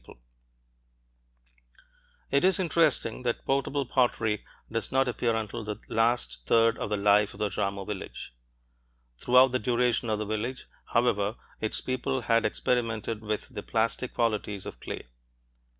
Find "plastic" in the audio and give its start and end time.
13.61-14.15